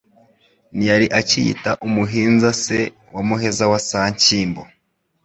Ntiyari 0.75 1.07
acyiyita 1.19 1.71
umuhinza 1.87 2.49
se 2.63 2.79
wa 3.13 3.21
Muheza 3.27 3.65
wa 3.71 3.79
Sanshyimbo 3.89 4.61